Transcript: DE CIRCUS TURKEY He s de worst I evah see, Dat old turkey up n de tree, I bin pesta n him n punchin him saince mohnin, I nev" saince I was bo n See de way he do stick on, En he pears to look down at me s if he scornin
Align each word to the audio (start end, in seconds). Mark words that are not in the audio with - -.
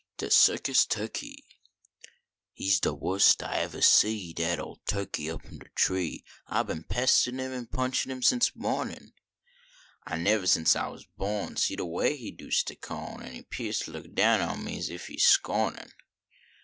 DE 0.17 0.31
CIRCUS 0.31 0.87
TURKEY 0.87 1.45
He 2.53 2.69
s 2.71 2.79
de 2.79 2.91
worst 2.91 3.43
I 3.43 3.57
evah 3.61 3.83
see, 3.83 4.33
Dat 4.33 4.59
old 4.59 4.83
turkey 4.87 5.29
up 5.29 5.45
n 5.45 5.59
de 5.59 5.69
tree, 5.75 6.23
I 6.47 6.63
bin 6.63 6.85
pesta 6.85 7.29
n 7.29 7.39
him 7.39 7.51
n 7.53 7.67
punchin 7.67 8.09
him 8.09 8.21
saince 8.23 8.55
mohnin, 8.55 9.13
I 10.03 10.17
nev" 10.17 10.41
saince 10.49 10.75
I 10.75 10.87
was 10.87 11.05
bo 11.05 11.43
n 11.45 11.55
See 11.57 11.75
de 11.75 11.85
way 11.85 12.17
he 12.17 12.31
do 12.31 12.49
stick 12.49 12.89
on, 12.89 13.21
En 13.21 13.31
he 13.35 13.43
pears 13.43 13.77
to 13.81 13.91
look 13.91 14.11
down 14.15 14.41
at 14.41 14.57
me 14.57 14.79
s 14.79 14.89
if 14.89 15.05
he 15.05 15.19
scornin 15.19 15.91